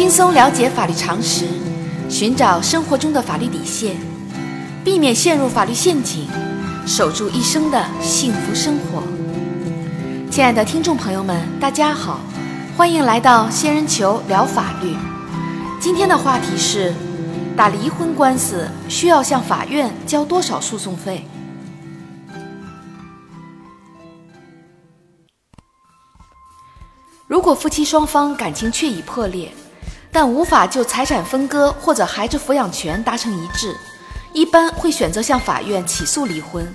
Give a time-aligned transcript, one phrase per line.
[0.00, 1.46] 轻松了解法律常识，
[2.08, 3.98] 寻找生活中的法律底线，
[4.82, 6.26] 避免陷入法律陷阱，
[6.86, 9.02] 守住一生的幸福生活。
[10.30, 12.20] 亲爱的听众朋友们，大家好，
[12.78, 14.96] 欢迎来到仙人球聊法律。
[15.78, 16.94] 今天的话题是：
[17.54, 21.26] 打离婚官司需要向法院交多少诉讼费？
[27.26, 29.52] 如果夫妻双方感情确已破裂，
[30.12, 33.76] 但无法就财产分割或者孩子抚养权达成一致，
[34.32, 36.66] 一般会选择向法院起诉离婚。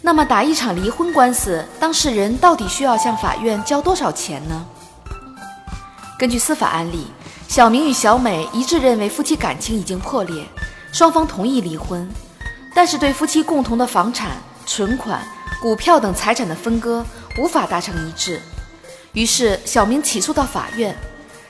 [0.00, 4.66] 那么，打一场离婚官司，当事人到底需要向法院交多少钱呢？
[6.18, 7.08] 根据司法案例，
[7.48, 10.44] 小明与小美一致认为夫妻感情已经破裂，
[10.92, 12.08] 双方同意离婚，
[12.74, 15.20] 但是对夫妻共同的房产、存款、
[15.60, 17.04] 股票等财产的分割
[17.36, 18.40] 无法达成一致。
[19.12, 20.96] 于是，小明起诉到法院。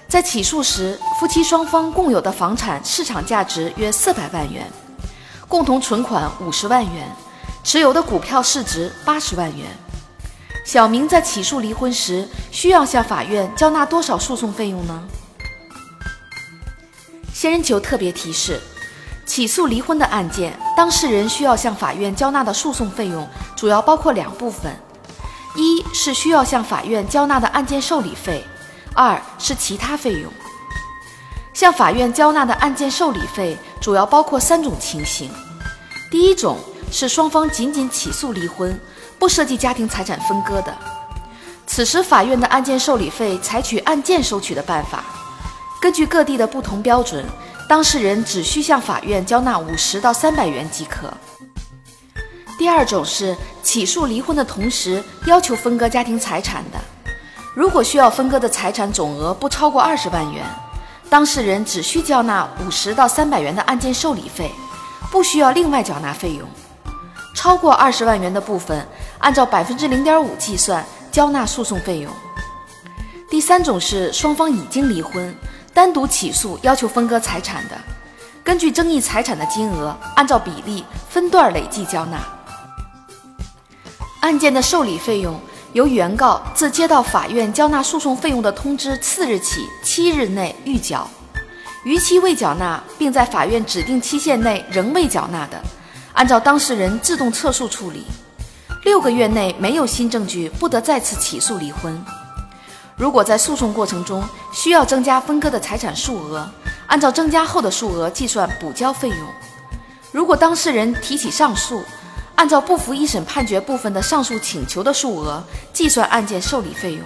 [0.08, 4.66] 在起诉时，夫妻双方共有的房产市场价值约四百万元，
[5.46, 7.14] 共同存款五十万元，
[7.62, 9.66] 持有的股票市值八十万元。
[10.64, 15.02] 小明在起诉离婚时，需要向法院交纳多少诉讼费用呢？
[17.34, 18.58] 仙人球特别提示：
[19.26, 24.74] 起诉离婚的案件，当事人需要向法院交纳的诉讼费用主要包括两部分。
[25.54, 28.44] 一是需要向法院交纳的案件受理费，
[28.98, 30.32] 二是其他费用。
[31.54, 35.30] 向法院交纳的案件受理费主要包括三种情形：
[36.10, 36.58] 第一种
[36.90, 38.76] 是双方仅仅起诉离婚，
[39.16, 40.76] 不涉及家庭财产分割的，
[41.64, 45.04] 此时法院的案件受理费采取案件收取的办法，
[45.80, 47.24] 根据各地的不同标准，
[47.68, 51.12] 当事人只需向法院交纳五十到三百元即可。
[52.58, 56.78] 第二种是起诉离婚的同时要求分割家庭财产的，
[57.58, 60.46] 如果需要分割的财产总额不超过二十万元，
[61.10, 64.52] 当事人只需交纳五十到三百元的案件受理费，
[65.10, 66.46] 不需要另外缴纳费用；
[67.34, 68.86] 超过二十万元的部分，
[69.18, 72.12] 按照百分之零点五计算交纳诉讼费用。
[73.28, 75.34] 第三种是双方已经离婚，
[75.74, 77.76] 单独起诉要求分割财产的，
[78.44, 82.18] 根据争议财产的金额，按照比例分段累计交纳。
[84.20, 85.40] 案件的受理费用
[85.74, 91.08] 由原告自接到法院交纳诉讼费用的通知次日起七日内预缴，
[91.84, 95.60] 逾期未缴纳并在法院指定期限内仍未缴纳的，
[96.14, 98.06] 按照当事人自动撤诉处理。
[98.84, 102.02] 六个月内没有新证据，不得再次起诉离婚。
[102.96, 106.48] 如果在诉讼过程中需要增加分割的财产数额，
[106.86, 109.18] 按照增加后的数额计算补交费用。
[110.10, 111.82] 如果当事人提起上诉，
[112.38, 117.02] 按照不服一审判决部分的上诉请求的数额计算案件受理费用。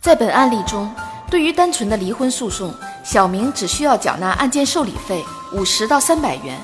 [0.00, 0.88] 在本案例中，
[1.28, 6.56] 对于单纯的离婚诉讼，小明只需要缴纳案件受理费五十到三百元；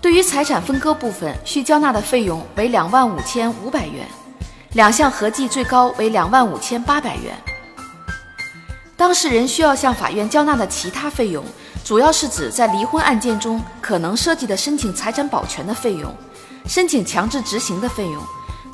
[0.00, 4.06] 对于财产分割部分，需交纳的费用为两万五千五百元，
[4.74, 7.36] 两项合计最高为两万五千八百元。
[8.96, 11.44] 当事人需要向法院交纳的其他费用，
[11.84, 16.14] 主要是指在离婚案件中可能涉及的申请财产保全的费用。
[16.68, 18.22] 申请强制执行的费用、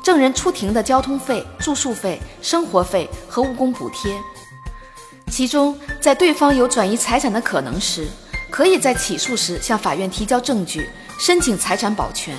[0.01, 4.19] 证人出庭的交通费、住宿费、生活费和误工补贴。
[5.31, 8.07] 其中，在对方有转移财产的可能时，
[8.51, 12.35] 可以在起诉时向法院提交证据，申请财产保全。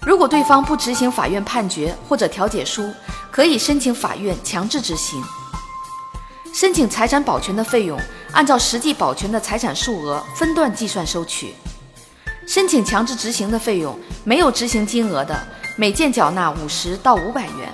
[0.00, 2.92] 如果对方不执行法院判决或者调解书，
[3.30, 5.22] 可以申请法院强制执行。
[6.52, 7.98] 申请财产保全的费用，
[8.32, 11.54] 按照实际保全的财产数额分段计算收取。
[12.46, 15.38] 申请强制执行的费用，没有执行金额的，
[15.76, 17.68] 每件缴纳五十到五百元；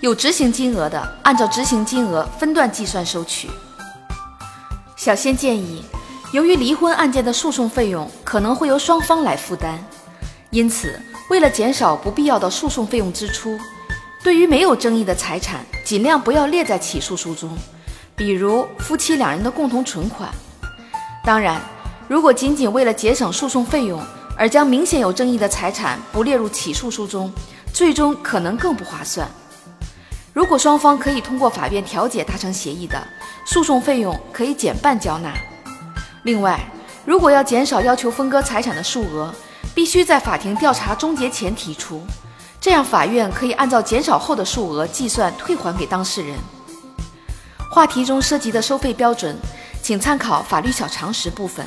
[0.00, 3.48] 有执行金额的，按照执行金额分段计算收取。
[4.96, 5.84] 小仙建议，
[6.32, 9.78] 由于离婚案件的诉讼费用可能会由双方来负担，
[10.50, 13.58] 因此为了减少不必要的诉讼费用支出，
[14.22, 17.56] 对于没有争议的财产，尽量不要列在起诉书中，
[18.16, 20.30] 比如夫妻两人的共同存款。
[21.22, 21.60] 当然。
[22.06, 24.00] 如果仅仅为了节省诉讼费用
[24.36, 27.32] 而将明显有争议的财产不列入起诉书中，
[27.72, 29.28] 最终可能更不划算。
[30.32, 33.02] 如果双方可以通过法院调解达成协议的，
[33.46, 35.32] 诉讼费用可以减半交纳。
[36.24, 36.60] 另外，
[37.04, 39.32] 如果要减少要求分割财产的数额，
[39.74, 42.02] 必须在法庭调查终结前提出，
[42.60, 46.36] 这样法院可以按照减少后的数额计算退还给当事人。
[47.70, 49.36] 话题中涉及的收费标准，
[49.82, 51.66] 请参考法律小常识部分。